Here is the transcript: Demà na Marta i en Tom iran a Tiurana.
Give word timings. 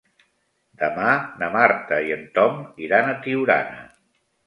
Demà 0.83 1.11
na 1.43 1.51
Marta 1.57 2.01
i 2.09 2.17
en 2.19 2.27
Tom 2.41 2.61
iran 2.89 3.15
a 3.15 3.19
Tiurana. 3.29 3.89